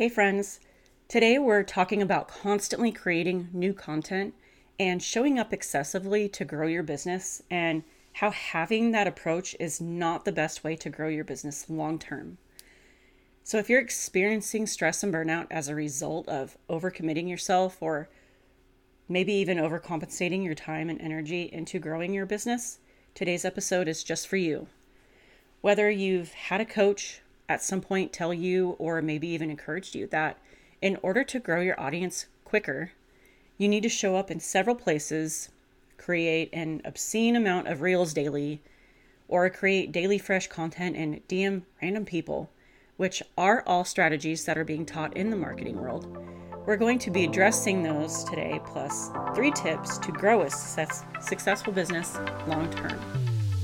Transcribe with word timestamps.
Hey, 0.00 0.08
friends. 0.08 0.60
Today 1.08 1.38
we're 1.38 1.62
talking 1.62 2.00
about 2.00 2.26
constantly 2.26 2.90
creating 2.90 3.50
new 3.52 3.74
content 3.74 4.32
and 4.78 5.02
showing 5.02 5.38
up 5.38 5.52
excessively 5.52 6.26
to 6.26 6.44
grow 6.46 6.66
your 6.66 6.82
business, 6.82 7.42
and 7.50 7.84
how 8.14 8.30
having 8.30 8.92
that 8.92 9.06
approach 9.06 9.54
is 9.60 9.78
not 9.78 10.24
the 10.24 10.32
best 10.32 10.64
way 10.64 10.74
to 10.74 10.88
grow 10.88 11.08
your 11.10 11.24
business 11.24 11.68
long 11.68 11.98
term. 11.98 12.38
So, 13.44 13.58
if 13.58 13.68
you're 13.68 13.82
experiencing 13.82 14.66
stress 14.66 15.02
and 15.02 15.12
burnout 15.12 15.48
as 15.50 15.68
a 15.68 15.74
result 15.74 16.26
of 16.30 16.56
overcommitting 16.70 17.28
yourself 17.28 17.76
or 17.82 18.08
maybe 19.06 19.34
even 19.34 19.58
overcompensating 19.58 20.42
your 20.42 20.54
time 20.54 20.88
and 20.88 20.98
energy 21.02 21.50
into 21.52 21.78
growing 21.78 22.14
your 22.14 22.24
business, 22.24 22.78
today's 23.14 23.44
episode 23.44 23.86
is 23.86 24.02
just 24.02 24.26
for 24.26 24.38
you. 24.38 24.66
Whether 25.60 25.90
you've 25.90 26.32
had 26.32 26.62
a 26.62 26.64
coach 26.64 27.20
at 27.50 27.60
some 27.64 27.80
point 27.80 28.12
tell 28.12 28.32
you, 28.32 28.76
or 28.78 29.02
maybe 29.02 29.26
even 29.26 29.50
encouraged 29.50 29.96
you, 29.96 30.06
that 30.06 30.38
in 30.80 30.96
order 31.02 31.24
to 31.24 31.40
grow 31.40 31.60
your 31.60 31.78
audience 31.80 32.26
quicker, 32.44 32.92
you 33.58 33.68
need 33.68 33.82
to 33.82 33.88
show 33.88 34.14
up 34.14 34.30
in 34.30 34.38
several 34.38 34.76
places, 34.76 35.48
create 35.98 36.48
an 36.52 36.80
obscene 36.84 37.34
amount 37.34 37.66
of 37.66 37.82
reels 37.82 38.14
daily, 38.14 38.60
or 39.26 39.50
create 39.50 39.90
daily 39.90 40.16
fresh 40.16 40.46
content 40.46 40.94
and 40.94 41.26
DM 41.26 41.62
random 41.82 42.04
people, 42.04 42.48
which 42.96 43.20
are 43.36 43.64
all 43.66 43.84
strategies 43.84 44.44
that 44.44 44.56
are 44.56 44.64
being 44.64 44.86
taught 44.86 45.16
in 45.16 45.30
the 45.30 45.36
marketing 45.36 45.76
world. 45.80 46.06
We're 46.66 46.76
going 46.76 47.00
to 47.00 47.10
be 47.10 47.24
addressing 47.24 47.82
those 47.82 48.22
today, 48.24 48.60
plus 48.64 49.10
three 49.34 49.50
tips 49.50 49.98
to 49.98 50.12
grow 50.12 50.42
a 50.42 50.50
success, 50.50 51.04
successful 51.20 51.72
business 51.72 52.16
long 52.46 52.70
term. 52.70 53.00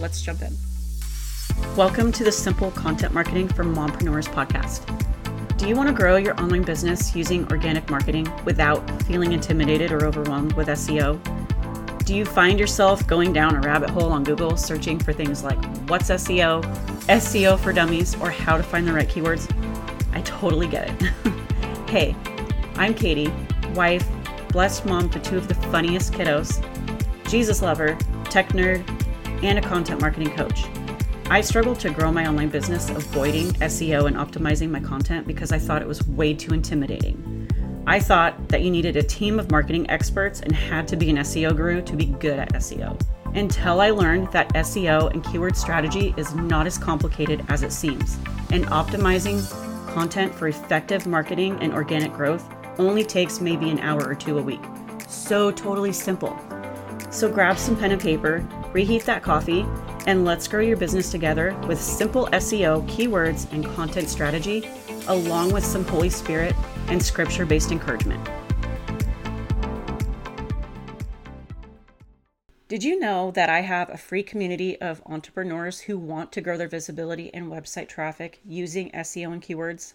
Let's 0.00 0.22
jump 0.22 0.42
in. 0.42 0.75
Welcome 1.76 2.12
to 2.12 2.24
the 2.24 2.32
Simple 2.32 2.70
Content 2.70 3.12
Marketing 3.12 3.48
for 3.48 3.64
Mompreneurs 3.64 4.28
podcast. 4.28 4.86
Do 5.56 5.68
you 5.68 5.76
want 5.76 5.88
to 5.88 5.94
grow 5.94 6.16
your 6.16 6.38
online 6.40 6.62
business 6.62 7.14
using 7.14 7.46
organic 7.50 7.90
marketing 7.90 8.26
without 8.44 8.88
feeling 9.02 9.32
intimidated 9.32 9.92
or 9.92 10.06
overwhelmed 10.06 10.54
with 10.54 10.68
SEO? 10.68 11.18
Do 12.04 12.14
you 12.14 12.24
find 12.24 12.58
yourself 12.58 13.06
going 13.06 13.32
down 13.32 13.56
a 13.56 13.60
rabbit 13.60 13.90
hole 13.90 14.10
on 14.12 14.24
Google 14.24 14.56
searching 14.56 14.98
for 14.98 15.12
things 15.12 15.44
like 15.44 15.62
what's 15.88 16.10
SEO, 16.10 16.64
SEO 17.06 17.58
for 17.58 17.72
dummies, 17.72 18.14
or 18.20 18.30
how 18.30 18.56
to 18.56 18.62
find 18.62 18.86
the 18.86 18.92
right 18.92 19.08
keywords? 19.08 19.50
I 20.12 20.22
totally 20.22 20.66
get 20.66 20.90
it. 20.90 21.12
hey, 21.88 22.16
I'm 22.76 22.94
Katie, 22.94 23.32
wife, 23.74 24.08
blessed 24.50 24.86
mom 24.86 25.10
to 25.10 25.20
two 25.20 25.36
of 25.36 25.48
the 25.48 25.54
funniest 25.54 26.12
kiddos, 26.12 26.62
Jesus 27.28 27.62
lover, 27.62 27.96
tech 28.24 28.48
nerd, 28.50 28.84
and 29.42 29.58
a 29.58 29.62
content 29.62 30.00
marketing 30.00 30.30
coach. 30.30 30.64
I 31.28 31.40
struggled 31.40 31.80
to 31.80 31.90
grow 31.90 32.12
my 32.12 32.24
online 32.28 32.50
business 32.50 32.88
avoiding 32.88 33.48
SEO 33.54 34.06
and 34.06 34.14
optimizing 34.14 34.70
my 34.70 34.78
content 34.78 35.26
because 35.26 35.50
I 35.50 35.58
thought 35.58 35.82
it 35.82 35.88
was 35.88 36.06
way 36.06 36.32
too 36.32 36.54
intimidating. 36.54 37.50
I 37.84 37.98
thought 37.98 38.48
that 38.48 38.62
you 38.62 38.70
needed 38.70 38.96
a 38.96 39.02
team 39.02 39.40
of 39.40 39.50
marketing 39.50 39.90
experts 39.90 40.40
and 40.40 40.54
had 40.54 40.86
to 40.86 40.96
be 40.96 41.10
an 41.10 41.16
SEO 41.16 41.56
guru 41.56 41.82
to 41.82 41.96
be 41.96 42.06
good 42.06 42.38
at 42.38 42.52
SEO. 42.52 43.00
Until 43.34 43.80
I 43.80 43.90
learned 43.90 44.30
that 44.30 44.54
SEO 44.54 45.12
and 45.12 45.24
keyword 45.24 45.56
strategy 45.56 46.14
is 46.16 46.32
not 46.36 46.64
as 46.64 46.78
complicated 46.78 47.44
as 47.48 47.64
it 47.64 47.72
seems, 47.72 48.18
and 48.52 48.64
optimizing 48.66 49.42
content 49.92 50.32
for 50.32 50.46
effective 50.46 51.08
marketing 51.08 51.58
and 51.60 51.72
organic 51.74 52.12
growth 52.12 52.48
only 52.78 53.02
takes 53.02 53.40
maybe 53.40 53.68
an 53.68 53.80
hour 53.80 54.06
or 54.06 54.14
two 54.14 54.38
a 54.38 54.42
week. 54.42 54.62
So 55.08 55.50
totally 55.50 55.92
simple. 55.92 56.38
So 57.10 57.28
grab 57.28 57.58
some 57.58 57.76
pen 57.76 57.90
and 57.90 58.00
paper, 58.00 58.46
reheat 58.72 59.04
that 59.06 59.24
coffee, 59.24 59.66
and 60.06 60.24
let's 60.24 60.48
grow 60.48 60.60
your 60.60 60.76
business 60.76 61.10
together 61.10 61.54
with 61.66 61.80
simple 61.80 62.26
SEO, 62.28 62.88
keywords, 62.88 63.52
and 63.52 63.64
content 63.74 64.08
strategy, 64.08 64.68
along 65.08 65.52
with 65.52 65.64
some 65.64 65.84
Holy 65.84 66.08
Spirit 66.08 66.54
and 66.88 67.02
scripture 67.02 67.44
based 67.44 67.72
encouragement. 67.72 68.26
Did 72.68 72.82
you 72.82 72.98
know 72.98 73.30
that 73.32 73.48
I 73.48 73.60
have 73.60 73.90
a 73.90 73.96
free 73.96 74.24
community 74.24 74.80
of 74.80 75.00
entrepreneurs 75.06 75.80
who 75.80 75.96
want 75.98 76.32
to 76.32 76.40
grow 76.40 76.56
their 76.56 76.66
visibility 76.66 77.32
and 77.32 77.46
website 77.46 77.88
traffic 77.88 78.40
using 78.44 78.90
SEO 78.90 79.32
and 79.32 79.42
keywords? 79.42 79.94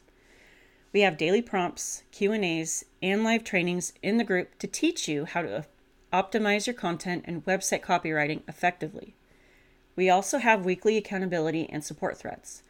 We 0.93 1.01
have 1.01 1.17
daily 1.17 1.41
prompts, 1.41 2.03
Q&As, 2.11 2.85
and 3.01 3.23
live 3.23 3.43
trainings 3.43 3.93
in 4.01 4.17
the 4.17 4.23
group 4.23 4.57
to 4.59 4.67
teach 4.67 5.07
you 5.07 5.25
how 5.25 5.41
to 5.41 5.65
optimize 6.11 6.65
your 6.65 6.73
content 6.73 7.23
and 7.27 7.45
website 7.45 7.81
copywriting 7.81 8.41
effectively. 8.47 9.15
We 9.95 10.09
also 10.09 10.37
have 10.37 10.65
weekly 10.65 10.97
accountability 10.97 11.69
and 11.69 11.83
support 11.83 12.17
threads. 12.17 12.63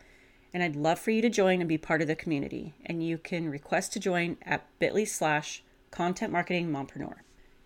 And 0.54 0.62
I'd 0.62 0.76
love 0.76 1.00
for 1.00 1.12
you 1.12 1.22
to 1.22 1.30
join 1.30 1.62
and 1.62 1.70
be 1.70 1.78
part 1.78 2.02
of 2.02 2.08
the 2.08 2.16
community. 2.16 2.74
And 2.86 3.06
you 3.06 3.18
can 3.18 3.50
request 3.50 3.94
to 3.94 4.00
join 4.00 4.38
at 4.44 4.68
bit.ly 4.80 5.06
slash 5.06 5.64
content 5.92 6.32
marketing 6.32 6.72
mompreneur. 6.72 7.16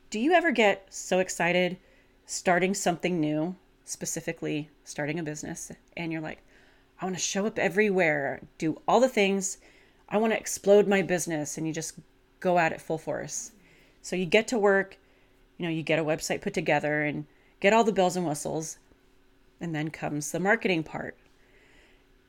Do 0.09 0.19
you 0.19 0.33
ever 0.33 0.51
get 0.51 0.87
so 0.89 1.19
excited 1.19 1.77
starting 2.25 2.73
something 2.73 3.19
new, 3.19 3.55
specifically 3.85 4.69
starting 4.83 5.19
a 5.19 5.23
business, 5.23 5.71
and 5.95 6.11
you're 6.11 6.21
like, 6.21 6.41
I 6.99 7.05
want 7.05 7.15
to 7.15 7.21
show 7.21 7.45
up 7.45 7.59
everywhere, 7.59 8.41
do 8.57 8.81
all 8.87 8.99
the 8.99 9.09
things, 9.09 9.57
I 10.09 10.17
want 10.17 10.33
to 10.33 10.39
explode 10.39 10.87
my 10.87 11.01
business, 11.01 11.57
and 11.57 11.67
you 11.67 11.73
just 11.73 11.99
go 12.39 12.57
at 12.57 12.71
it 12.71 12.81
full 12.81 12.97
force. 12.97 13.51
So 14.01 14.15
you 14.15 14.25
get 14.25 14.47
to 14.49 14.57
work, 14.57 14.97
you 15.57 15.65
know, 15.65 15.71
you 15.71 15.83
get 15.83 15.99
a 15.99 16.03
website 16.03 16.41
put 16.41 16.53
together 16.53 17.03
and 17.03 17.25
get 17.59 17.73
all 17.73 17.83
the 17.83 17.91
bells 17.91 18.15
and 18.15 18.27
whistles, 18.27 18.77
and 19.59 19.73
then 19.73 19.89
comes 19.89 20.31
the 20.31 20.39
marketing 20.39 20.83
part. 20.83 21.17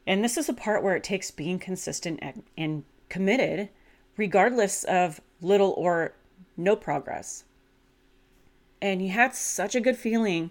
And 0.07 0.23
this 0.23 0.37
is 0.37 0.49
a 0.49 0.55
part 0.55 0.83
where 0.83 0.95
it 0.95 1.03
takes 1.03 1.31
being 1.31 1.59
consistent 1.59 2.21
and, 2.57 2.85
committed, 3.09 3.69
regardless 4.17 4.85
of 4.85 5.21
little 5.41 5.73
or 5.77 6.13
no 6.57 6.75
progress. 6.75 7.45
And 8.81 9.03
you 9.03 9.11
had 9.11 9.35
such 9.35 9.75
a 9.75 9.81
good 9.81 9.97
feeling 9.97 10.51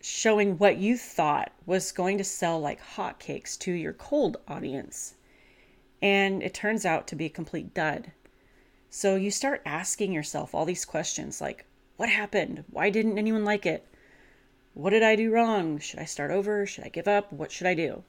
showing 0.00 0.56
what 0.56 0.78
you 0.78 0.96
thought 0.96 1.52
was 1.66 1.92
going 1.92 2.18
to 2.18 2.24
sell 2.24 2.58
like 2.58 2.80
hotcakes 2.82 3.58
to 3.58 3.72
your 3.72 3.92
cold 3.92 4.38
audience. 4.48 5.14
And 6.00 6.42
it 6.42 6.54
turns 6.54 6.86
out 6.86 7.06
to 7.08 7.16
be 7.16 7.26
a 7.26 7.30
complete 7.30 7.74
dud. 7.74 8.12
So 8.88 9.16
you 9.16 9.30
start 9.30 9.62
asking 9.66 10.12
yourself 10.12 10.54
all 10.54 10.64
these 10.64 10.84
questions 10.84 11.40
like, 11.40 11.66
what 11.96 12.08
happened? 12.08 12.64
Why 12.70 12.88
didn't 12.90 13.18
anyone 13.18 13.44
like 13.44 13.66
it? 13.66 13.86
What 14.74 14.90
did 14.90 15.02
I 15.02 15.16
do 15.16 15.32
wrong? 15.32 15.78
Should 15.78 15.98
I 15.98 16.04
start 16.04 16.30
over? 16.30 16.64
Should 16.66 16.84
I 16.84 16.88
give 16.88 17.08
up? 17.08 17.32
What 17.32 17.50
should 17.50 17.66
I 17.66 17.74
do? 17.74 18.04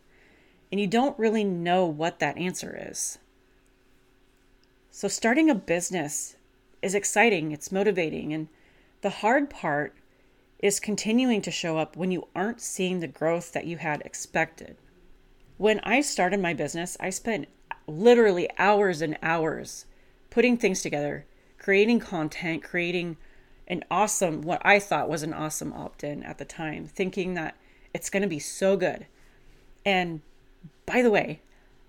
And 0.71 0.79
you 0.79 0.87
don't 0.87 1.17
really 1.19 1.43
know 1.43 1.85
what 1.85 2.19
that 2.19 2.37
answer 2.37 2.77
is. 2.89 3.19
So, 4.91 5.07
starting 5.07 5.49
a 5.49 5.55
business 5.55 6.35
is 6.81 6.95
exciting, 6.95 7.51
it's 7.51 7.71
motivating, 7.71 8.33
and 8.33 8.47
the 9.01 9.09
hard 9.09 9.49
part 9.49 9.95
is 10.59 10.79
continuing 10.79 11.41
to 11.41 11.51
show 11.51 11.77
up 11.77 11.97
when 11.97 12.11
you 12.11 12.27
aren't 12.35 12.61
seeing 12.61 12.99
the 12.99 13.07
growth 13.07 13.51
that 13.53 13.65
you 13.65 13.77
had 13.77 14.01
expected. 14.01 14.77
When 15.57 15.79
I 15.81 16.01
started 16.01 16.39
my 16.39 16.53
business, 16.53 16.97
I 16.99 17.09
spent 17.09 17.47
literally 17.87 18.49
hours 18.57 19.01
and 19.01 19.17
hours 19.21 19.85
putting 20.29 20.57
things 20.57 20.81
together, 20.81 21.25
creating 21.57 21.99
content, 21.99 22.63
creating 22.63 23.17
an 23.71 23.85
awesome, 23.89 24.41
what 24.41 24.61
I 24.65 24.79
thought 24.79 25.09
was 25.09 25.23
an 25.23 25.33
awesome 25.33 25.71
opt 25.71 26.03
in 26.03 26.23
at 26.23 26.37
the 26.37 26.45
time, 26.45 26.85
thinking 26.85 27.35
that 27.35 27.55
it's 27.93 28.09
going 28.09 28.21
to 28.21 28.27
be 28.27 28.37
so 28.37 28.75
good. 28.75 29.07
And 29.85 30.21
by 30.85 31.01
the 31.01 31.09
way, 31.09 31.39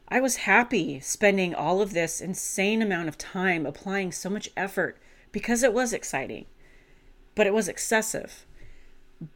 I 0.06 0.20
was 0.20 0.36
happy 0.36 1.00
spending 1.00 1.54
all 1.54 1.82
of 1.82 1.92
this 1.92 2.20
insane 2.20 2.82
amount 2.82 3.08
of 3.08 3.18
time 3.18 3.66
applying 3.66 4.12
so 4.12 4.30
much 4.30 4.48
effort 4.56 4.96
because 5.32 5.64
it 5.64 5.74
was 5.74 5.92
exciting, 5.92 6.46
but 7.34 7.48
it 7.48 7.54
was 7.54 7.68
excessive. 7.68 8.46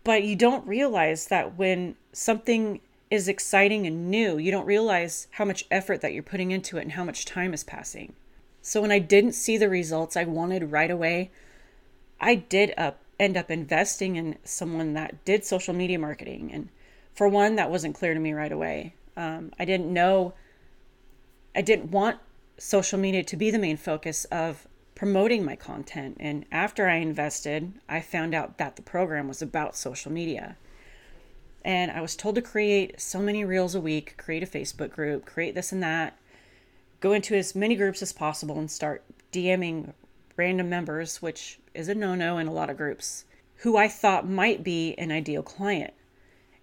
But 0.05 0.23
you 0.23 0.37
don't 0.37 0.67
realize 0.67 1.27
that 1.27 1.59
when 1.59 1.97
something 2.13 2.81
is 3.11 3.27
exciting 3.27 3.89
and 3.89 4.09
new, 4.09 4.39
you 4.39 4.53
don't 4.53 4.67
realize 4.67 5.27
how 5.33 5.45
much 5.45 5.67
effort 5.71 6.01
that 6.01 6.13
you're 6.13 6.23
putting 6.23 6.53
into 6.53 6.79
it 6.79 6.83
and 6.83 6.93
how 6.93 7.03
much 7.03 7.25
time 7.25 7.53
is 7.53 7.65
passing. 7.65 8.15
So 8.63 8.83
when 8.83 8.93
I 8.93 9.01
didn't 9.01 9.33
see 9.33 9.57
the 9.57 9.69
results 9.69 10.17
I 10.17 10.25
wanted 10.25 10.71
right 10.71 10.91
away, 10.91 11.31
I 12.21 12.35
did 12.35 12.75
up 12.77 13.01
end 13.19 13.37
up 13.37 13.51
investing 13.51 14.17
in 14.17 14.37
someone 14.45 14.93
that 14.93 15.25
did 15.25 15.45
social 15.45 15.75
media 15.75 15.99
marketing, 15.99 16.51
and 16.53 16.69
for 17.15 17.29
one, 17.29 17.57
that 17.57 17.71
wasn't 17.71 17.95
clear 17.95 18.13
to 18.13 18.21
me 18.21 18.33
right 18.33 18.53
away. 18.53 18.95
Um, 19.17 19.53
I 19.59 19.65
didn't 19.65 19.93
know. 19.93 20.35
I 21.55 21.63
didn't 21.63 21.91
want 21.91 22.19
social 22.59 22.99
media 22.99 23.23
to 23.25 23.37
be 23.37 23.51
the 23.51 23.59
main 23.59 23.77
focus 23.77 24.25
of 24.27 24.67
promoting 24.95 25.45
my 25.45 25.57
content. 25.57 26.17
And 26.19 26.45
after 26.51 26.89
I 26.89 26.97
invested, 26.97 27.75
I 27.89 28.01
found 28.01 28.35
out 28.35 28.59
that 28.59 28.77
the 28.77 28.83
program 28.83 29.29
was 29.29 29.43
about 29.43 29.77
social 29.77 30.11
media. 30.11 30.57
And 31.65 31.91
I 31.91 32.01
was 32.01 32.17
told 32.17 32.35
to 32.37 32.43
create 32.43 33.01
so 33.01 33.19
many 33.19 33.45
reels 33.45 33.75
a 33.75 33.81
week, 33.81 34.17
create 34.17 34.43
a 34.43 34.47
Facebook 34.47 34.91
group, 34.91 35.27
create 35.27 35.55
this 35.55 35.73
and 35.73 35.83
that, 35.83 36.19
go 37.01 37.13
into 37.13 37.37
as 37.37 37.55
many 37.55 37.77
groups 37.77 38.03
as 38.03 38.13
possible 38.13 38.59
and 38.59 38.71
start 38.71 39.05
DMing 39.33 39.93
random 40.37 40.69
members, 40.69 41.21
which 41.21 41.59
is 41.77 41.89
a 41.89 41.95
no 41.95 42.15
no 42.15 42.39
in 42.39 42.47
a 42.47 42.53
lot 42.53 42.71
of 42.71 42.77
groups, 42.77 43.25
who 43.57 43.77
I 43.77 43.89
thought 43.89 44.29
might 44.29 44.65
be 44.65 44.95
an 44.99 45.13
ideal 45.13 45.43
client. 45.43 45.95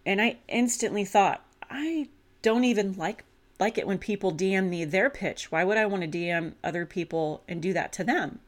And 0.05 0.21
I 0.21 0.37
instantly 0.47 1.05
thought, 1.05 1.45
I 1.69 2.09
don't 2.41 2.65
even 2.65 2.93
like 2.93 3.23
like 3.59 3.77
it 3.77 3.87
when 3.87 3.97
people 3.97 4.33
DM 4.33 4.67
me 4.69 4.83
their 4.83 5.09
pitch. 5.09 5.51
Why 5.51 5.63
would 5.63 5.77
I 5.77 5.85
want 5.85 6.03
to 6.03 6.17
DM 6.17 6.53
other 6.63 6.85
people 6.85 7.43
and 7.47 7.61
do 7.61 7.71
that 7.73 7.93
to 7.93 8.03
them? 8.03 8.39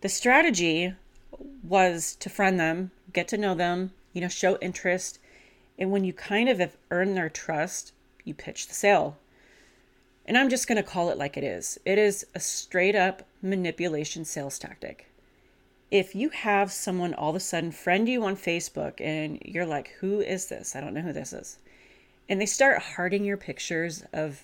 The 0.00 0.08
strategy 0.08 0.94
was 1.62 2.16
to 2.20 2.30
friend 2.30 2.58
them, 2.58 2.92
get 3.12 3.28
to 3.28 3.36
know 3.36 3.54
them, 3.54 3.92
you 4.12 4.20
know, 4.20 4.28
show 4.28 4.56
interest. 4.58 5.18
And 5.78 5.90
when 5.90 6.04
you 6.04 6.12
kind 6.12 6.48
of 6.48 6.60
have 6.60 6.76
earned 6.90 7.16
their 7.16 7.28
trust, 7.28 7.92
you 8.24 8.32
pitch 8.32 8.68
the 8.68 8.74
sale. 8.74 9.18
And 10.26 10.38
I'm 10.38 10.48
just 10.48 10.66
going 10.66 10.76
to 10.76 10.82
call 10.82 11.10
it 11.10 11.18
like 11.18 11.36
it 11.36 11.44
is 11.44 11.78
it 11.84 11.98
is 11.98 12.26
a 12.34 12.40
straight 12.40 12.94
up 12.94 13.26
manipulation 13.42 14.24
sales 14.24 14.58
tactic. 14.58 15.10
If 15.90 16.14
you 16.14 16.30
have 16.30 16.72
someone 16.72 17.14
all 17.14 17.30
of 17.30 17.36
a 17.36 17.40
sudden 17.40 17.70
friend 17.70 18.08
you 18.08 18.24
on 18.24 18.36
Facebook 18.36 19.00
and 19.00 19.40
you're 19.44 19.66
like, 19.66 19.88
who 20.00 20.20
is 20.20 20.46
this? 20.46 20.74
I 20.74 20.80
don't 20.80 20.94
know 20.94 21.02
who 21.02 21.12
this 21.12 21.32
is. 21.32 21.58
And 22.28 22.40
they 22.40 22.46
start 22.46 22.82
hearting 22.82 23.24
your 23.24 23.36
pictures 23.36 24.04
of 24.12 24.42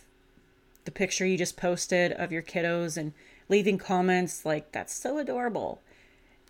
the 0.84 0.90
picture 0.90 1.26
you 1.26 1.38
just 1.38 1.56
posted 1.56 2.12
of 2.12 2.32
your 2.32 2.42
kiddos 2.42 2.96
and 2.96 3.12
leaving 3.48 3.78
comments 3.78 4.44
like, 4.44 4.72
that's 4.72 4.94
so 4.94 5.18
adorable. 5.18 5.80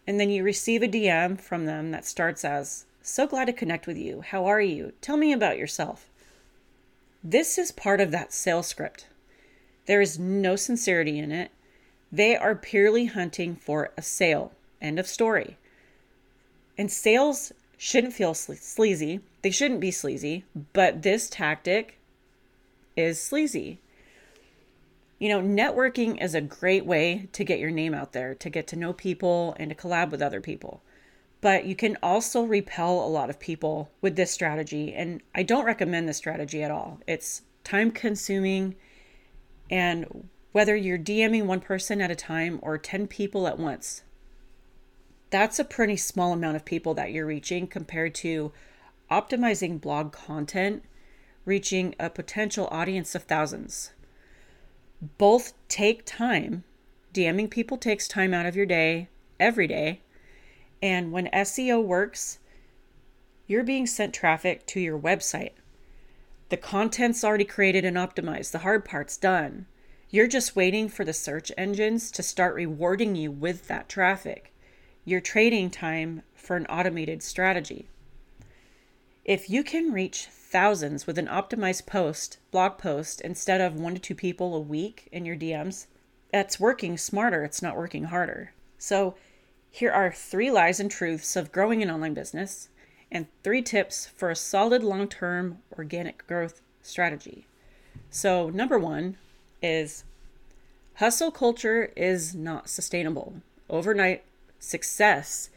And 0.07 0.19
then 0.19 0.31
you 0.31 0.43
receive 0.43 0.83
a 0.83 0.89
DM 0.89 1.41
from 1.41 1.67
them 1.67 1.93
that 1.93 2.05
starts 2.05 2.45
as, 2.45 2.85
so 3.03 3.27
glad 3.27 3.47
to 3.47 3.53
connect 3.53 3.87
with 3.87 3.97
you. 3.97 4.23
How 4.23 4.45
are 4.47 4.61
you? 4.61 4.93
Tell 5.01 5.17
me 5.17 5.33
about 5.33 5.59
yourself. 5.59 6.09
This 7.23 7.59
is 7.59 7.71
part 7.71 8.01
of 8.01 8.11
that 8.11 8.33
sales 8.33 8.67
script. 8.67 9.07
There 9.87 10.01
is 10.01 10.19
no 10.19 10.57
sincerity 10.57 11.19
in 11.19 11.33
it. 11.33 11.51
They 12.11 12.37
are 12.37 12.55
purely 12.55 13.07
hunting 13.07 13.57
for 13.57 13.93
a 13.97 14.03
sale. 14.03 14.53
End 14.81 14.99
of 14.99 15.07
story. 15.07 15.57
And 16.79 16.91
sales 16.91 17.53
shouldn't 17.77 18.13
feel 18.13 18.35
sleazy. 18.35 19.21
They 19.43 19.51
shouldn't 19.51 19.81
be 19.81 19.91
sleazy, 19.91 20.45
but 20.73 21.03
this 21.03 21.29
tactic 21.29 21.99
is 22.97 23.21
sleazy. 23.21 23.81
You 25.19 25.29
know, 25.29 25.41
networking 25.41 26.23
is 26.23 26.35
a 26.35 26.41
great 26.41 26.87
way 26.87 27.29
to 27.33 27.45
get 27.45 27.59
your 27.59 27.71
name 27.71 27.95
out 27.95 28.13
there, 28.13 28.35
to 28.35 28.51
get 28.51 28.67
to 28.69 28.77
know 28.77 28.93
people 28.93 29.55
and 29.59 29.71
to 29.71 29.77
collab 29.77 30.11
with 30.11 30.23
other 30.23 30.41
people. 30.41 30.83
But 31.43 31.65
you 31.65 31.75
can 31.75 31.97
also 32.03 32.43
repel 32.43 33.01
a 33.01 33.09
lot 33.09 33.31
of 33.31 33.39
people 33.39 33.91
with 34.01 34.17
this 34.17 34.31
strategy. 34.31 34.95
And 34.95 35.23
I 35.35 35.43
don't 35.43 35.65
recommend 35.65 36.09
this 36.09 36.19
strategy 36.19 36.63
at 36.63 36.71
all. 36.71 37.01
It's 37.07 37.43
time 37.65 37.91
consuming 37.91 38.77
and 39.71 40.29
whether 40.53 40.75
you're 40.75 40.99
DMing 40.99 41.45
one 41.45 41.61
person 41.61 42.01
at 42.01 42.11
a 42.11 42.17
time 42.17 42.59
or 42.63 42.77
10 42.77 43.07
people 43.07 43.47
at 43.47 43.59
once, 43.59 44.03
that's 45.31 45.59
a 45.59 45.65
pretty 45.65 45.97
small 45.97 46.33
amount 46.33 46.57
of 46.57 46.65
people 46.65 46.93
that 46.95 47.13
you're 47.13 47.27
reaching 47.27 47.67
compared 47.67 48.15
to 48.17 48.53
optimizing 49.11 49.81
blog 49.81 50.13
content, 50.13 50.85
reaching 51.45 51.95
a 51.99 52.11
potential 52.11 52.69
audience 52.71 53.15
of 53.15 53.25
thousands. 53.25 53.93
Both 55.19 55.55
take 55.69 56.05
time. 56.05 56.65
DMing 57.15 57.51
people 57.51 57.77
takes 57.77 58.07
time 58.07 58.35
out 58.35 58.47
of 58.47 58.57
your 58.57 58.67
day 58.67 59.09
every 59.39 59.67
day. 59.67 60.01
And 60.83 61.13
when 61.13 61.27
SEO 61.29 61.83
works, 61.83 62.39
you're 63.47 63.65
being 63.65 63.87
sent 63.87 64.15
traffic 64.15 64.67
to 64.67 64.81
your 64.81 64.99
website. 64.99 65.53
The 66.51 66.57
content's 66.57 67.25
already 67.25 67.45
created 67.45 67.85
and 67.85 67.97
optimized, 67.97 68.51
the 68.51 68.59
hard 68.59 68.85
part's 68.85 69.17
done. 69.17 69.67
You're 70.11 70.27
just 70.27 70.57
waiting 70.57 70.89
for 70.89 71.05
the 71.05 71.13
search 71.13 71.53
engines 71.57 72.11
to 72.13 72.23
start 72.23 72.55
rewarding 72.55 73.15
you 73.15 73.31
with 73.31 73.69
that 73.69 73.89
traffic. 73.89 74.50
You're 75.11 75.21
trading 75.21 75.71
time 75.71 76.23
for 76.37 76.55
an 76.55 76.67
automated 76.67 77.21
strategy. 77.21 77.89
If 79.25 79.51
you 79.51 79.65
can 79.65 79.93
reach 79.93 80.27
thousands 80.27 81.05
with 81.05 81.19
an 81.19 81.27
optimized 81.27 81.85
post, 81.85 82.39
blog 82.53 82.79
post, 82.79 83.21
instead 83.21 83.61
of 83.61 83.75
one 83.75 83.95
to 83.95 84.01
two 84.01 84.15
people 84.15 84.55
a 84.55 84.61
week 84.61 85.09
in 85.11 85.25
your 85.25 85.35
DMs, 85.35 85.89
that's 86.31 86.61
working 86.61 86.97
smarter, 86.97 87.43
it's 87.43 87.61
not 87.61 87.77
working 87.77 88.05
harder. 88.05 88.53
So, 88.79 89.17
here 89.69 89.91
are 89.91 90.13
three 90.13 90.49
lies 90.49 90.79
and 90.79 90.89
truths 90.89 91.35
of 91.35 91.51
growing 91.51 91.83
an 91.83 91.91
online 91.91 92.15
business 92.15 92.69
and 93.11 93.27
three 93.43 93.63
tips 93.63 94.07
for 94.07 94.31
a 94.31 94.37
solid 94.37 94.85
long 94.85 95.09
term 95.09 95.59
organic 95.77 96.25
growth 96.29 96.61
strategy. 96.83 97.49
So, 98.11 98.49
number 98.49 98.79
one 98.79 99.17
is 99.61 100.05
hustle 100.95 101.33
culture 101.33 101.93
is 101.97 102.33
not 102.33 102.71
sustainable. 102.71 103.43
Overnight 103.69 104.23
success 104.61 105.51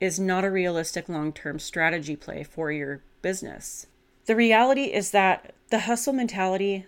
is 0.00 0.20
not 0.20 0.44
a 0.44 0.50
realistic 0.50 1.08
long 1.08 1.32
term 1.32 1.58
strategy 1.58 2.14
play 2.14 2.44
for 2.44 2.70
your 2.70 3.00
business. 3.22 3.86
The 4.26 4.36
reality 4.36 4.84
is 4.84 5.10
that 5.10 5.54
the 5.70 5.80
hustle 5.80 6.12
mentality 6.12 6.86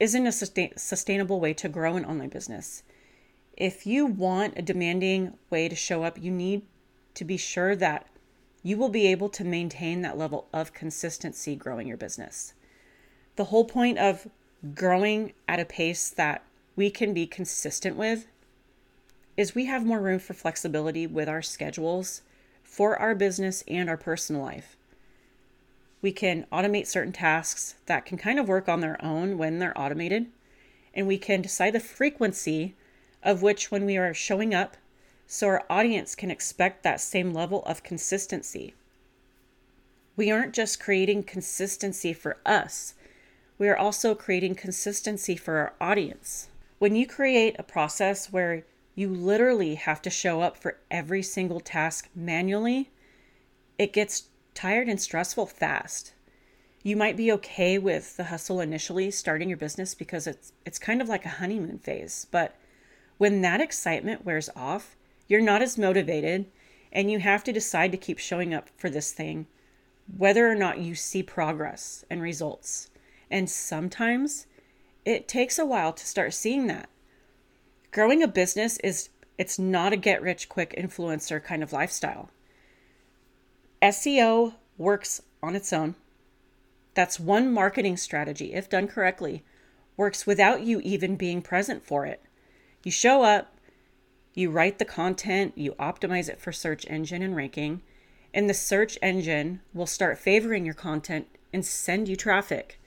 isn't 0.00 0.26
a 0.26 0.32
sustain- 0.32 0.76
sustainable 0.76 1.40
way 1.40 1.52
to 1.54 1.68
grow 1.68 1.96
an 1.96 2.04
online 2.04 2.28
business. 2.28 2.82
If 3.56 3.86
you 3.86 4.06
want 4.06 4.54
a 4.56 4.62
demanding 4.62 5.34
way 5.50 5.68
to 5.68 5.74
show 5.74 6.02
up, 6.02 6.18
you 6.20 6.30
need 6.30 6.62
to 7.14 7.24
be 7.24 7.36
sure 7.36 7.74
that 7.76 8.06
you 8.62 8.76
will 8.76 8.88
be 8.88 9.06
able 9.06 9.28
to 9.30 9.44
maintain 9.44 10.02
that 10.02 10.18
level 10.18 10.46
of 10.52 10.74
consistency 10.74 11.56
growing 11.56 11.88
your 11.88 11.96
business. 11.96 12.52
The 13.36 13.44
whole 13.44 13.64
point 13.64 13.98
of 13.98 14.28
growing 14.74 15.32
at 15.48 15.60
a 15.60 15.64
pace 15.64 16.10
that 16.10 16.42
we 16.74 16.90
can 16.90 17.14
be 17.14 17.26
consistent 17.26 17.96
with 17.96 18.26
is 19.36 19.54
we 19.54 19.66
have 19.66 19.84
more 19.84 20.00
room 20.00 20.18
for 20.18 20.34
flexibility 20.34 21.06
with 21.06 21.28
our 21.28 21.42
schedules 21.42 22.22
for 22.62 22.96
our 22.98 23.14
business 23.14 23.62
and 23.68 23.88
our 23.88 23.96
personal 23.96 24.42
life. 24.42 24.76
We 26.02 26.12
can 26.12 26.46
automate 26.52 26.86
certain 26.86 27.12
tasks 27.12 27.74
that 27.86 28.04
can 28.04 28.18
kind 28.18 28.38
of 28.38 28.48
work 28.48 28.68
on 28.68 28.80
their 28.80 29.02
own 29.04 29.38
when 29.38 29.58
they're 29.58 29.78
automated, 29.78 30.26
and 30.94 31.06
we 31.06 31.18
can 31.18 31.42
decide 31.42 31.72
the 31.72 31.80
frequency 31.80 32.74
of 33.22 33.42
which 33.42 33.70
when 33.70 33.84
we 33.84 33.96
are 33.96 34.14
showing 34.14 34.54
up 34.54 34.76
so 35.26 35.48
our 35.48 35.64
audience 35.68 36.14
can 36.14 36.30
expect 36.30 36.82
that 36.82 37.00
same 37.00 37.32
level 37.32 37.64
of 37.64 37.82
consistency. 37.82 38.74
We 40.16 40.30
aren't 40.30 40.54
just 40.54 40.80
creating 40.80 41.24
consistency 41.24 42.12
for 42.12 42.38
us, 42.46 42.94
we 43.58 43.68
are 43.68 43.76
also 43.76 44.14
creating 44.14 44.54
consistency 44.54 45.34
for 45.34 45.56
our 45.56 45.72
audience. 45.80 46.48
When 46.78 46.94
you 46.94 47.06
create 47.06 47.56
a 47.58 47.62
process 47.62 48.30
where 48.30 48.64
you 48.96 49.10
literally 49.10 49.74
have 49.74 50.00
to 50.02 50.10
show 50.10 50.40
up 50.40 50.56
for 50.56 50.78
every 50.90 51.22
single 51.22 51.60
task 51.60 52.08
manually, 52.14 52.90
it 53.78 53.92
gets 53.92 54.28
tired 54.54 54.88
and 54.88 55.00
stressful 55.00 55.46
fast. 55.46 56.14
You 56.82 56.96
might 56.96 57.16
be 57.16 57.30
okay 57.32 57.78
with 57.78 58.16
the 58.16 58.24
hustle 58.24 58.58
initially 58.58 59.10
starting 59.10 59.50
your 59.50 59.58
business 59.58 59.94
because 59.94 60.26
it's 60.26 60.52
it's 60.64 60.78
kind 60.78 61.02
of 61.02 61.08
like 61.08 61.26
a 61.26 61.36
honeymoon 61.40 61.78
phase, 61.78 62.26
but 62.30 62.56
when 63.18 63.42
that 63.42 63.60
excitement 63.60 64.24
wears 64.24 64.48
off, 64.56 64.96
you're 65.28 65.42
not 65.42 65.62
as 65.62 65.76
motivated, 65.76 66.46
and 66.90 67.10
you 67.10 67.18
have 67.18 67.44
to 67.44 67.52
decide 67.52 67.92
to 67.92 67.98
keep 67.98 68.18
showing 68.18 68.54
up 68.54 68.70
for 68.78 68.88
this 68.88 69.12
thing, 69.12 69.46
whether 70.16 70.50
or 70.50 70.54
not 70.54 70.78
you 70.78 70.94
see 70.94 71.22
progress 71.22 72.04
and 72.08 72.22
results. 72.22 72.88
And 73.30 73.50
sometimes 73.50 74.46
it 75.04 75.28
takes 75.28 75.58
a 75.58 75.66
while 75.66 75.92
to 75.92 76.06
start 76.06 76.32
seeing 76.32 76.66
that. 76.68 76.88
Growing 77.96 78.22
a 78.22 78.28
business 78.28 78.76
is 78.84 79.08
it's 79.38 79.58
not 79.58 79.94
a 79.94 79.96
get 79.96 80.20
rich 80.20 80.50
quick 80.50 80.74
influencer 80.76 81.42
kind 81.42 81.62
of 81.62 81.72
lifestyle. 81.72 82.28
SEO 83.80 84.52
works 84.76 85.22
on 85.42 85.56
its 85.56 85.72
own. 85.72 85.94
That's 86.92 87.18
one 87.18 87.50
marketing 87.50 87.96
strategy, 87.96 88.52
if 88.52 88.68
done 88.68 88.86
correctly, 88.86 89.44
works 89.96 90.26
without 90.26 90.60
you 90.60 90.80
even 90.80 91.16
being 91.16 91.40
present 91.40 91.86
for 91.86 92.04
it. 92.04 92.20
You 92.84 92.90
show 92.90 93.22
up, 93.22 93.56
you 94.34 94.50
write 94.50 94.78
the 94.78 94.84
content, 94.84 95.54
you 95.56 95.72
optimize 95.80 96.28
it 96.28 96.38
for 96.38 96.52
search 96.52 96.84
engine 96.90 97.22
and 97.22 97.34
ranking, 97.34 97.80
and 98.34 98.46
the 98.46 98.52
search 98.52 98.98
engine 99.00 99.62
will 99.72 99.86
start 99.86 100.18
favoring 100.18 100.66
your 100.66 100.74
content 100.74 101.28
and 101.50 101.64
send 101.64 102.10
you 102.10 102.16
traffic. 102.16 102.78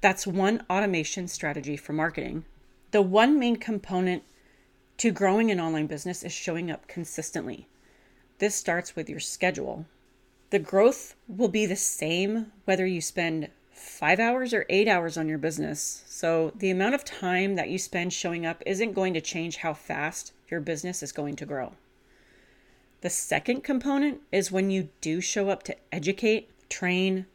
That's 0.00 0.26
one 0.26 0.64
automation 0.70 1.28
strategy 1.28 1.76
for 1.76 1.92
marketing. 1.92 2.46
The 2.92 3.02
one 3.02 3.38
main 3.38 3.56
component 3.56 4.22
to 4.98 5.10
growing 5.10 5.50
an 5.50 5.60
online 5.60 5.86
business 5.86 6.22
is 6.22 6.32
showing 6.32 6.70
up 6.70 6.88
consistently. 6.88 7.68
This 8.38 8.54
starts 8.54 8.96
with 8.96 9.08
your 9.08 9.20
schedule. 9.20 9.86
The 10.50 10.58
growth 10.58 11.14
will 11.28 11.48
be 11.48 11.66
the 11.66 11.76
same 11.76 12.52
whether 12.64 12.86
you 12.86 13.00
spend 13.00 13.50
five 13.72 14.18
hours 14.18 14.54
or 14.54 14.64
eight 14.68 14.88
hours 14.88 15.16
on 15.16 15.28
your 15.28 15.38
business. 15.38 16.02
So, 16.06 16.52
the 16.56 16.70
amount 16.70 16.94
of 16.94 17.04
time 17.04 17.56
that 17.56 17.68
you 17.68 17.78
spend 17.78 18.12
showing 18.12 18.46
up 18.46 18.62
isn't 18.64 18.92
going 18.92 19.12
to 19.14 19.20
change 19.20 19.58
how 19.58 19.74
fast 19.74 20.32
your 20.48 20.60
business 20.60 21.02
is 21.02 21.12
going 21.12 21.36
to 21.36 21.46
grow. 21.46 21.72
The 23.02 23.10
second 23.10 23.64
component 23.64 24.22
is 24.32 24.50
when 24.50 24.70
you 24.70 24.88
do 25.00 25.20
show 25.20 25.50
up 25.50 25.62
to 25.64 25.76
educate, 25.92 26.48
train, 26.68 27.26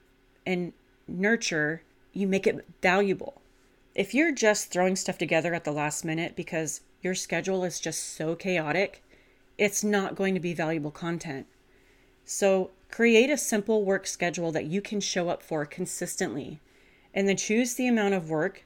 and 0.45 0.73
nurture, 1.07 1.83
you 2.13 2.27
make 2.27 2.47
it 2.47 2.65
valuable. 2.81 3.41
If 3.93 4.13
you're 4.13 4.33
just 4.33 4.71
throwing 4.71 4.95
stuff 4.95 5.17
together 5.17 5.53
at 5.53 5.63
the 5.63 5.71
last 5.71 6.03
minute 6.03 6.35
because 6.35 6.81
your 7.01 7.15
schedule 7.15 7.63
is 7.63 7.79
just 7.79 8.15
so 8.15 8.35
chaotic, 8.35 9.03
it's 9.57 9.83
not 9.83 10.15
going 10.15 10.33
to 10.33 10.39
be 10.39 10.53
valuable 10.53 10.91
content. 10.91 11.47
So, 12.25 12.71
create 12.89 13.29
a 13.29 13.37
simple 13.37 13.83
work 13.83 14.05
schedule 14.05 14.51
that 14.51 14.65
you 14.65 14.81
can 14.81 14.99
show 14.99 15.29
up 15.29 15.41
for 15.41 15.65
consistently 15.65 16.59
And 17.13 17.27
then 17.27 17.37
choose 17.37 17.73
the 17.73 17.87
amount 17.87 18.13
of 18.13 18.29
work 18.29 18.63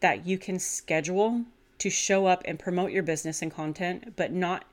that 0.00 0.26
you 0.26 0.36
can 0.36 0.58
schedule 0.58 1.44
to 1.78 1.90
show 1.90 2.26
up 2.26 2.42
and 2.44 2.58
promote 2.58 2.90
your 2.90 3.02
business 3.02 3.42
and 3.42 3.52
content, 3.52 4.14
but 4.16 4.32
not 4.32 4.64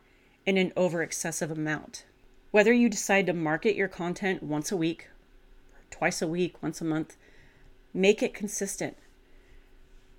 in 0.45 0.57
an 0.57 0.73
over 0.75 1.03
excessive 1.03 1.51
amount. 1.51 2.05
Whether 2.51 2.73
you 2.73 2.89
decide 2.89 3.27
to 3.27 3.33
market 3.33 3.75
your 3.75 3.87
content 3.87 4.43
once 4.43 4.71
a 4.71 4.77
week, 4.77 5.09
twice 5.89 6.21
a 6.21 6.27
week, 6.27 6.61
once 6.61 6.81
a 6.81 6.85
month, 6.85 7.15
make 7.93 8.23
it 8.23 8.33
consistent. 8.33 8.97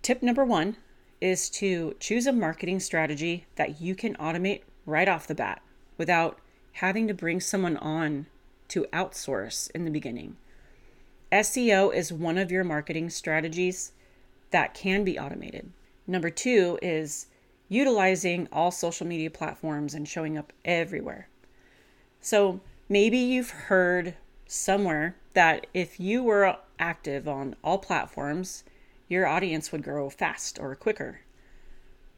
Tip 0.03 0.23
number 0.23 0.45
one 0.45 0.77
is 1.23 1.49
to 1.49 1.95
choose 2.01 2.27
a 2.27 2.33
marketing 2.33 2.81
strategy 2.81 3.47
that 3.55 3.81
you 3.81 3.95
can 3.95 4.17
automate 4.17 4.63
right 4.85 5.09
off 5.09 5.29
the 5.29 5.35
bat 5.35 5.63
without 5.97 6.41
having 6.73 7.07
to 7.07 7.15
bring 7.15 7.41
someone 7.41 7.77
on 7.77 8.27
to 8.67 8.87
outsource 8.93 9.71
in 9.71 9.85
the 9.85 9.91
beginning. 9.91 10.37
SEO 11.31 11.95
is 11.95 12.13
one 12.13 12.37
of 12.37 12.51
your 12.51 12.65
marketing 12.65 13.09
strategies 13.09 13.93
that 14.51 14.75
can 14.75 15.05
be 15.05 15.19
automated. 15.19 15.71
Number 16.09 16.29
two 16.29 16.79
is 16.83 17.27
utilizing 17.69 18.49
all 18.53 18.73
social 18.73 19.07
media 19.07 19.31
platforms 19.31 19.95
and 19.95 20.09
showing 20.09 20.37
up 20.37 20.53
everywhere. 20.65 21.29
So 22.21 22.61
maybe 22.89 23.17
you've 23.17 23.51
heard 23.51 24.15
somewhere 24.47 25.15
that 25.35 25.69
if 25.73 26.01
you 26.01 26.25
were 26.25 26.57
active 26.79 27.29
on 27.29 27.55
all 27.63 27.79
platforms, 27.79 28.65
your 29.13 29.27
audience 29.27 29.71
would 29.71 29.85
grow 29.85 30.11
fast 30.11 30.59
or 30.59 30.75
quicker. 30.75 31.21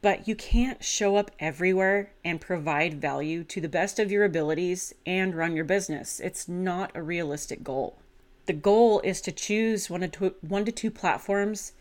But 0.01 0.27
you 0.27 0.35
can't 0.35 0.83
show 0.83 1.15
up 1.15 1.31
everywhere 1.39 2.11
and 2.23 2.39
provide 2.39 3.01
value 3.01 3.43
to 3.45 3.59
the 3.59 3.69
best 3.69 3.99
of 3.99 4.11
your 4.11 4.23
abilities 4.23 4.93
and 5.05 5.35
run 5.35 5.55
your 5.55 5.65
business. 5.65 6.19
It's 6.19 6.47
not 6.47 6.91
a 6.95 7.01
realistic 7.03 7.63
goal. 7.63 7.97
The 8.45 8.53
goal 8.53 9.01
is 9.01 9.21
to 9.21 9.31
choose 9.31 9.89
one 9.89 10.01
to 10.01 10.07
two, 10.07 10.35
one 10.41 10.65
to 10.65 10.71
two 10.71 10.91
platforms 10.91 11.73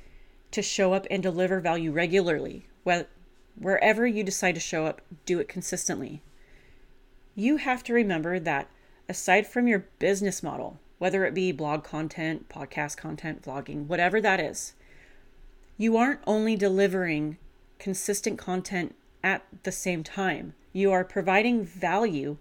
to 0.51 0.63
show 0.63 0.95
up 0.95 1.07
and 1.11 1.23
deliver 1.23 1.61
value 1.61 1.93
regularly. 1.93 2.67
Wherever 3.57 4.07
you 4.07 4.25
decide 4.25 4.55
to 4.55 4.61
show 4.61 4.87
up, 4.87 5.03
do 5.27 5.39
it 5.39 5.49
consistently. 5.49 6.23
You 7.35 7.59
have 7.59 7.85
to 7.85 7.93
remember 7.93 8.39
that 8.39 8.69
aside 9.09 9.47
from 9.47 9.69
your 9.69 9.87
business 9.99 10.43
model, 10.43 10.79
whether 10.99 11.27
it 11.27 11.35
be 11.35 11.53
blog 11.53 11.85
content, 11.85 12.49
podcast 12.49 12.97
content, 12.97 13.43
vlogging, 13.43 13.87
whatever 13.87 14.21
that 14.21 14.41
is, 14.41 14.73
you 15.77 15.97
aren't 15.97 16.21
only 16.27 16.57
delivering 16.57 17.39
consistent 17.79 18.39
content 18.39 18.95
at 19.23 19.45
the 19.63 19.73
same 19.73 20.05
time, 20.05 20.55
you 20.73 20.93
are 20.93 21.05
providing 21.05 21.65
value 21.65 22.37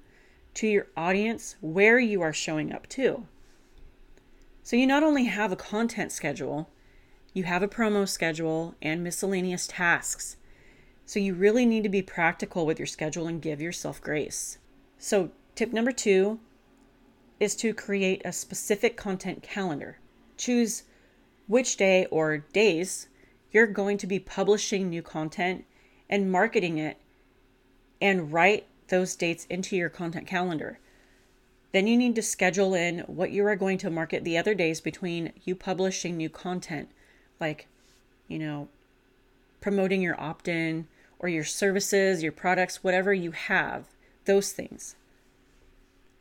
to 0.53 0.67
your 0.67 0.87
audience 0.95 1.55
where 1.61 1.99
you 1.99 2.21
are 2.21 2.33
showing 2.33 2.71
up 2.71 2.87
to. 2.87 3.25
So 4.63 4.75
you 4.75 4.85
not 4.85 5.03
only 5.03 5.25
have 5.25 5.51
a 5.51 5.57
content 5.57 6.11
schedule, 6.11 6.69
you 7.33 7.43
have 7.43 7.63
a 7.63 7.67
promo 7.67 8.07
schedule 8.07 8.75
and 8.81 9.03
miscellaneous 9.03 9.67
tasks. 9.67 10.37
So 11.05 11.19
you 11.19 11.33
really 11.33 11.65
need 11.65 11.83
to 11.83 11.89
be 11.89 12.01
practical 12.01 12.65
with 12.65 12.79
your 12.79 12.85
schedule 12.85 13.27
and 13.27 13.41
give 13.41 13.61
yourself 13.61 14.01
grace. 14.01 14.57
So, 14.97 15.31
tip 15.55 15.73
number 15.73 15.91
two 15.91 16.39
is 17.39 17.55
to 17.57 17.73
create 17.73 18.21
a 18.23 18.31
specific 18.31 18.95
content 18.95 19.43
calendar. 19.43 19.97
Choose 20.37 20.83
which 21.47 21.75
day 21.75 22.05
or 22.05 22.37
days 22.37 23.07
you're 23.53 23.67
going 23.67 23.97
to 23.99 24.07
be 24.07 24.19
publishing 24.19 24.89
new 24.89 25.01
content 25.01 25.63
and 26.09 26.31
marketing 26.31 26.77
it, 26.77 26.97
and 28.01 28.33
write 28.33 28.67
those 28.89 29.15
dates 29.15 29.45
into 29.49 29.75
your 29.75 29.89
content 29.89 30.27
calendar. 30.27 30.77
Then 31.71 31.87
you 31.87 31.97
need 31.97 32.15
to 32.15 32.21
schedule 32.21 32.73
in 32.73 32.99
what 32.99 33.31
you 33.31 33.45
are 33.47 33.55
going 33.55 33.77
to 33.79 33.89
market 33.89 34.23
the 34.23 34.37
other 34.37 34.53
days 34.53 34.81
between 34.81 35.31
you 35.45 35.55
publishing 35.55 36.17
new 36.17 36.29
content, 36.29 36.89
like, 37.39 37.67
you 38.27 38.37
know, 38.37 38.67
promoting 39.61 40.01
your 40.01 40.19
opt 40.19 40.47
in 40.47 40.87
or 41.17 41.29
your 41.29 41.45
services, 41.45 42.21
your 42.21 42.33
products, 42.33 42.83
whatever 42.83 43.13
you 43.13 43.31
have, 43.31 43.85
those 44.25 44.51
things. 44.51 44.95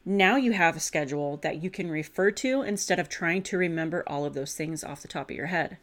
Now 0.05 0.37
you 0.37 0.53
have 0.53 0.77
a 0.77 0.81
schedule 0.81 1.37
that 1.39 1.63
you 1.63 1.69
can 1.69 1.91
refer 1.91 2.31
to 2.31 2.63
instead 2.63 2.99
of 2.99 3.09
trying 3.09 3.43
to 3.45 3.59
remember 3.59 4.05
all 4.07 4.25
of 4.25 4.35
those 4.35 4.55
things 4.55 4.83
off 4.83 5.03
the 5.03 5.09
top 5.09 5.31
of 5.31 5.37
your 5.37 5.47
head. 5.47 5.77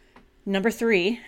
Number 0.45 0.71
three 0.71 1.19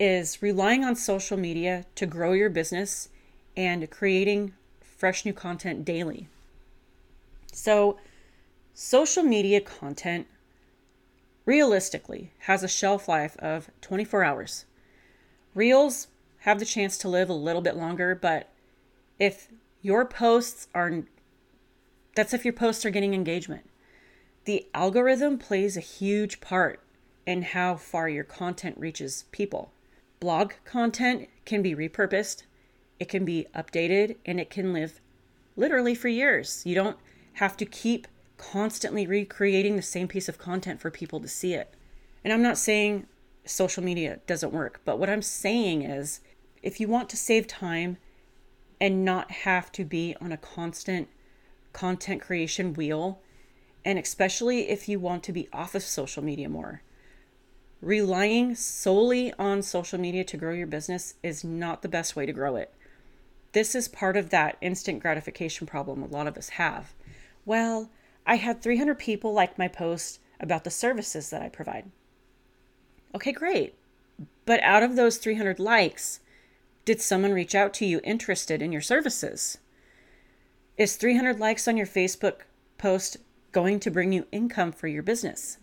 is 0.00 0.42
relying 0.42 0.82
on 0.84 0.96
social 0.96 1.36
media 1.36 1.84
to 1.94 2.06
grow 2.06 2.32
your 2.32 2.50
business 2.50 3.10
and 3.56 3.88
creating 3.90 4.54
fresh 4.80 5.24
new 5.24 5.32
content 5.32 5.84
daily. 5.84 6.26
So, 7.52 7.98
social 8.74 9.22
media 9.22 9.60
content 9.60 10.26
realistically 11.44 12.32
has 12.40 12.62
a 12.62 12.68
shelf 12.68 13.08
life 13.08 13.36
of 13.38 13.70
24 13.82 14.24
hours. 14.24 14.64
Reels 15.54 16.08
have 16.40 16.58
the 16.58 16.64
chance 16.64 16.96
to 16.98 17.08
live 17.08 17.28
a 17.28 17.34
little 17.34 17.60
bit 17.60 17.76
longer, 17.76 18.14
but 18.14 18.48
if 19.18 19.48
your 19.82 20.04
posts 20.06 20.68
are 20.74 21.04
that's 22.14 22.34
if 22.34 22.44
your 22.44 22.54
posts 22.54 22.84
are 22.84 22.90
getting 22.90 23.14
engagement. 23.14 23.68
The 24.44 24.66
algorithm 24.74 25.38
plays 25.38 25.76
a 25.76 25.80
huge 25.80 26.40
part 26.40 26.80
in 27.26 27.42
how 27.42 27.76
far 27.76 28.08
your 28.08 28.24
content 28.24 28.76
reaches 28.78 29.24
people. 29.30 29.70
Blog 30.20 30.52
content 30.66 31.30
can 31.46 31.62
be 31.62 31.74
repurposed, 31.74 32.42
it 32.98 33.08
can 33.08 33.24
be 33.24 33.46
updated, 33.54 34.16
and 34.26 34.38
it 34.38 34.50
can 34.50 34.74
live 34.74 35.00
literally 35.56 35.94
for 35.94 36.08
years. 36.08 36.62
You 36.66 36.74
don't 36.74 36.98
have 37.34 37.56
to 37.56 37.64
keep 37.64 38.06
constantly 38.36 39.06
recreating 39.06 39.76
the 39.76 39.82
same 39.82 40.08
piece 40.08 40.28
of 40.28 40.36
content 40.36 40.78
for 40.78 40.90
people 40.90 41.20
to 41.20 41.28
see 41.28 41.54
it. 41.54 41.72
And 42.22 42.34
I'm 42.34 42.42
not 42.42 42.58
saying 42.58 43.06
social 43.46 43.82
media 43.82 44.20
doesn't 44.26 44.52
work, 44.52 44.82
but 44.84 44.98
what 44.98 45.08
I'm 45.08 45.22
saying 45.22 45.84
is 45.84 46.20
if 46.62 46.80
you 46.80 46.86
want 46.86 47.08
to 47.08 47.16
save 47.16 47.46
time 47.46 47.96
and 48.78 49.02
not 49.06 49.30
have 49.30 49.72
to 49.72 49.86
be 49.86 50.14
on 50.20 50.32
a 50.32 50.36
constant 50.36 51.08
content 51.72 52.20
creation 52.20 52.74
wheel, 52.74 53.22
and 53.86 53.98
especially 53.98 54.68
if 54.68 54.86
you 54.86 55.00
want 55.00 55.22
to 55.24 55.32
be 55.32 55.48
off 55.50 55.74
of 55.74 55.82
social 55.82 56.22
media 56.22 56.50
more. 56.50 56.82
Relying 57.80 58.54
solely 58.54 59.32
on 59.38 59.62
social 59.62 59.98
media 59.98 60.22
to 60.24 60.36
grow 60.36 60.52
your 60.52 60.66
business 60.66 61.14
is 61.22 61.42
not 61.42 61.80
the 61.80 61.88
best 61.88 62.14
way 62.14 62.26
to 62.26 62.32
grow 62.32 62.56
it. 62.56 62.74
This 63.52 63.74
is 63.74 63.88
part 63.88 64.16
of 64.16 64.30
that 64.30 64.58
instant 64.60 65.00
gratification 65.00 65.66
problem 65.66 66.02
a 66.02 66.06
lot 66.06 66.26
of 66.26 66.36
us 66.36 66.50
have. 66.50 66.92
Well, 67.46 67.90
I 68.26 68.36
had 68.36 68.60
300 68.60 68.98
people 68.98 69.32
like 69.32 69.58
my 69.58 69.66
post 69.66 70.20
about 70.38 70.64
the 70.64 70.70
services 70.70 71.30
that 71.30 71.42
I 71.42 71.48
provide. 71.48 71.90
Okay, 73.14 73.32
great. 73.32 73.74
But 74.44 74.62
out 74.62 74.82
of 74.82 74.94
those 74.94 75.16
300 75.16 75.58
likes, 75.58 76.20
did 76.84 77.00
someone 77.00 77.32
reach 77.32 77.54
out 77.54 77.72
to 77.74 77.86
you 77.86 78.00
interested 78.04 78.60
in 78.60 78.72
your 78.72 78.82
services? 78.82 79.58
Is 80.76 80.96
300 80.96 81.40
likes 81.40 81.66
on 81.66 81.76
your 81.76 81.86
Facebook 81.86 82.42
post 82.78 83.16
going 83.52 83.80
to 83.80 83.90
bring 83.90 84.12
you 84.12 84.26
income 84.30 84.70
for 84.70 84.86
your 84.86 85.02
business? 85.02 85.58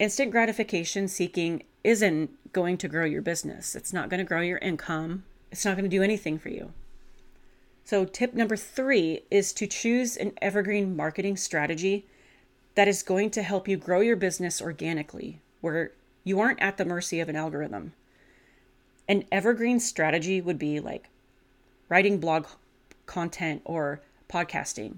Instant 0.00 0.30
gratification 0.30 1.08
seeking 1.08 1.62
isn't 1.84 2.30
going 2.54 2.78
to 2.78 2.88
grow 2.88 3.04
your 3.04 3.20
business. 3.20 3.76
It's 3.76 3.92
not 3.92 4.08
going 4.08 4.18
to 4.18 4.24
grow 4.24 4.40
your 4.40 4.56
income. 4.58 5.24
It's 5.52 5.66
not 5.66 5.76
going 5.76 5.84
to 5.84 5.94
do 5.94 6.02
anything 6.02 6.38
for 6.38 6.48
you. 6.48 6.72
So, 7.84 8.06
tip 8.06 8.32
number 8.32 8.56
three 8.56 9.24
is 9.30 9.52
to 9.52 9.66
choose 9.66 10.16
an 10.16 10.32
evergreen 10.40 10.96
marketing 10.96 11.36
strategy 11.36 12.06
that 12.76 12.88
is 12.88 13.02
going 13.02 13.28
to 13.32 13.42
help 13.42 13.68
you 13.68 13.76
grow 13.76 14.00
your 14.00 14.16
business 14.16 14.62
organically, 14.62 15.38
where 15.60 15.92
you 16.24 16.40
aren't 16.40 16.62
at 16.62 16.78
the 16.78 16.86
mercy 16.86 17.20
of 17.20 17.28
an 17.28 17.36
algorithm. 17.36 17.92
An 19.06 19.24
evergreen 19.30 19.80
strategy 19.80 20.40
would 20.40 20.58
be 20.58 20.80
like 20.80 21.10
writing 21.90 22.18
blog 22.18 22.46
content, 23.04 23.60
or 23.66 24.00
podcasting. 24.30 24.94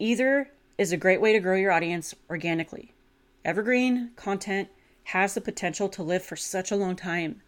Either 0.00 0.50
is 0.78 0.90
a 0.90 0.96
great 0.96 1.20
way 1.20 1.32
to 1.32 1.38
grow 1.38 1.54
your 1.54 1.70
audience 1.70 2.12
organically. 2.28 2.92
Evergreen 3.48 4.10
content 4.14 4.68
has 5.04 5.32
the 5.32 5.40
potential 5.40 5.88
to 5.88 6.02
live 6.02 6.22
for 6.22 6.36
such 6.36 6.70
a 6.70 6.76
long 6.76 6.94
time, 6.94 7.40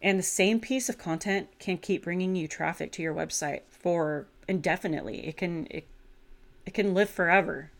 and 0.00 0.18
the 0.18 0.22
same 0.22 0.58
piece 0.58 0.88
of 0.88 0.96
content 0.96 1.48
can 1.58 1.76
keep 1.76 2.04
bringing 2.04 2.34
you 2.34 2.48
traffic 2.48 2.90
to 2.92 3.02
your 3.02 3.12
website 3.12 3.60
for 3.68 4.26
indefinitely. 4.48 5.26
It 5.26 5.36
can 5.36 5.66
it, 5.68 5.86
it 6.64 6.72
can 6.72 6.94
live 6.94 7.10
forever. 7.10 7.70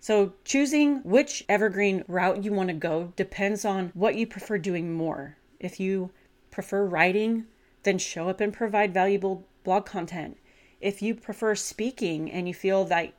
So, 0.00 0.32
choosing 0.44 0.96
which 1.04 1.44
evergreen 1.48 2.02
route 2.08 2.42
you 2.42 2.52
want 2.52 2.70
to 2.70 2.74
go 2.74 3.12
depends 3.14 3.64
on 3.64 3.92
what 3.94 4.16
you 4.16 4.26
prefer 4.26 4.58
doing 4.58 4.92
more. 4.92 5.36
If 5.60 5.78
you 5.78 6.10
prefer 6.50 6.84
writing, 6.84 7.46
then 7.84 7.98
show 7.98 8.28
up 8.28 8.40
and 8.40 8.52
provide 8.52 8.92
valuable 8.92 9.46
blog 9.62 9.86
content. 9.86 10.38
If 10.80 11.02
you 11.02 11.14
prefer 11.14 11.54
speaking 11.54 12.28
and 12.32 12.48
you 12.48 12.54
feel 12.54 12.84
that 12.86 13.12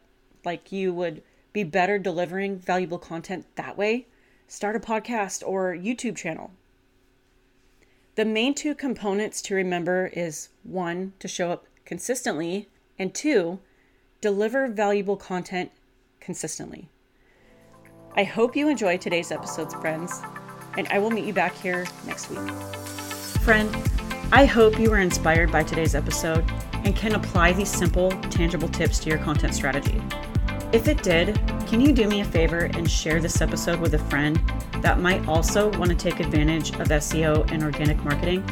like 0.43 0.73
you 0.73 0.93
would 0.93 1.23
be 1.55 1.63
better 1.63 1.97
delivering 1.97 2.59
valuable 2.59 2.99
content 2.99 3.45
that 3.55 3.77
way, 3.77 4.05
start 4.45 4.75
a 4.75 4.79
podcast 4.79 5.41
or 5.47 5.73
YouTube 5.73 6.17
channel. 6.17 6.51
The 8.15 8.25
main 8.25 8.53
two 8.53 8.75
components 8.75 9.41
to 9.43 9.55
remember 9.55 10.07
is 10.07 10.49
one, 10.63 11.13
to 11.19 11.29
show 11.29 11.51
up 11.51 11.65
consistently, 11.85 12.67
and 12.99 13.13
two, 13.13 13.59
deliver 14.19 14.67
valuable 14.67 15.15
content 15.15 15.71
consistently. 16.19 16.89
I 18.17 18.25
hope 18.25 18.57
you 18.57 18.67
enjoy 18.67 18.97
today's 18.97 19.31
episodes, 19.31 19.73
friends, 19.75 20.21
and 20.77 20.89
I 20.89 20.99
will 20.99 21.09
meet 21.09 21.23
you 21.23 21.33
back 21.33 21.55
here 21.55 21.85
next 22.05 22.29
week. 22.29 22.51
Friend, 23.43 23.73
I 24.33 24.43
hope 24.43 24.77
you 24.77 24.89
were 24.89 24.99
inspired 24.99 25.53
by 25.53 25.63
today's 25.63 25.95
episode 25.95 26.43
and 26.83 26.93
can 26.97 27.15
apply 27.15 27.53
these 27.53 27.69
simple, 27.69 28.11
tangible 28.29 28.67
tips 28.67 28.99
to 28.99 29.09
your 29.09 29.19
content 29.19 29.53
strategy. 29.53 30.01
If 30.71 30.87
it 30.87 31.03
did, 31.03 31.39
can 31.67 31.79
you 31.79 31.93
do 31.93 32.07
me 32.07 32.21
a 32.21 32.25
favor 32.25 32.69
and 32.73 32.89
share 32.89 33.21
this 33.21 33.41
episode 33.41 33.79
with 33.79 33.93
a 33.93 33.99
friend 33.99 34.37
that 34.81 34.99
might 34.99 35.25
also 35.27 35.71
want 35.77 35.89
to 35.89 35.95
take 35.95 36.19
advantage 36.19 36.71
of 36.71 36.87
SEO 36.89 37.49
and 37.51 37.63
organic 37.63 38.03
marketing? 38.03 38.43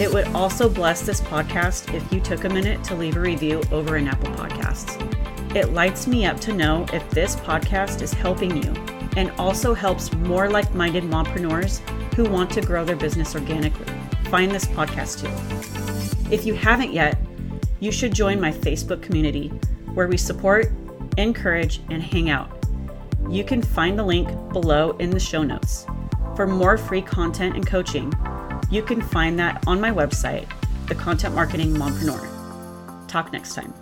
It 0.00 0.12
would 0.12 0.26
also 0.28 0.68
bless 0.68 1.02
this 1.02 1.20
podcast 1.20 1.92
if 1.94 2.12
you 2.12 2.20
took 2.20 2.44
a 2.44 2.48
minute 2.48 2.82
to 2.84 2.94
leave 2.94 3.16
a 3.16 3.20
review 3.20 3.62
over 3.70 3.96
in 3.98 4.08
Apple 4.08 4.32
Podcasts. 4.32 4.96
It 5.54 5.74
lights 5.74 6.06
me 6.06 6.24
up 6.24 6.40
to 6.40 6.52
know 6.52 6.86
if 6.92 7.08
this 7.10 7.36
podcast 7.36 8.00
is 8.00 8.12
helping 8.12 8.56
you 8.62 8.72
and 9.16 9.30
also 9.32 9.74
helps 9.74 10.12
more 10.14 10.48
like 10.48 10.74
minded 10.74 11.04
mompreneurs 11.04 11.78
who 12.14 12.24
want 12.24 12.50
to 12.52 12.62
grow 12.62 12.84
their 12.84 12.96
business 12.96 13.34
organically. 13.34 13.92
Find 14.30 14.50
this 14.50 14.64
podcast 14.64 15.20
too. 15.20 16.34
If 16.34 16.46
you 16.46 16.54
haven't 16.54 16.94
yet, 16.94 17.18
you 17.80 17.92
should 17.92 18.14
join 18.14 18.40
my 18.40 18.50
Facebook 18.50 19.02
community 19.02 19.48
where 19.92 20.08
we 20.08 20.16
support, 20.16 20.72
encourage, 21.16 21.80
and 21.90 22.02
hang 22.02 22.30
out. 22.30 22.50
You 23.28 23.44
can 23.44 23.62
find 23.62 23.98
the 23.98 24.04
link 24.04 24.28
below 24.52 24.92
in 24.98 25.10
the 25.10 25.20
show 25.20 25.42
notes. 25.42 25.86
For 26.36 26.46
more 26.46 26.76
free 26.76 27.02
content 27.02 27.56
and 27.56 27.66
coaching, 27.66 28.12
you 28.70 28.82
can 28.82 29.02
find 29.02 29.38
that 29.38 29.62
on 29.66 29.80
my 29.80 29.90
website, 29.90 30.48
The 30.88 30.94
Content 30.94 31.34
Marketing 31.34 31.74
Mompreneur. 31.74 33.06
Talk 33.08 33.32
next 33.32 33.54
time. 33.54 33.74